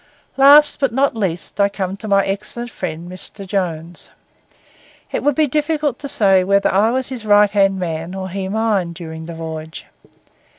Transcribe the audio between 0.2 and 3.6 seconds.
Last but not least, I come to my excellent friend Mr.